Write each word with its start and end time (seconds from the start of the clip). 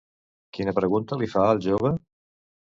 Quina 0.57 0.73
pregunta 0.79 1.19
li 1.21 1.31
fa 1.37 1.45
al 1.51 1.63
jove? 1.69 1.95